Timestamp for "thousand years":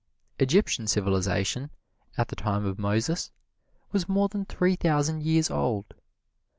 4.75-5.51